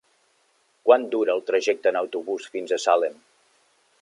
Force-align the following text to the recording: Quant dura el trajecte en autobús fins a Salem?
Quant 0.87 1.05
dura 1.15 1.35
el 1.39 1.45
trajecte 1.51 1.93
en 1.93 2.01
autobús 2.01 2.51
fins 2.57 2.75
a 2.79 2.85
Salem? 2.89 3.25